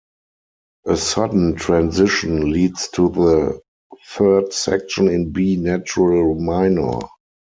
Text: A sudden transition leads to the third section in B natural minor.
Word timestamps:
A 0.87 0.97
sudden 0.97 1.53
transition 1.57 2.49
leads 2.49 2.87
to 2.87 3.09
the 3.09 3.61
third 4.07 4.51
section 4.51 5.07
in 5.07 5.31
B 5.31 5.57
natural 5.57 6.33
minor. 6.39 6.97